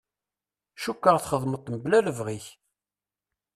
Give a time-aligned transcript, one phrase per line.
[0.83, 2.45] Cukkeɣ txedmeḍ-t mebla lebɣi-k.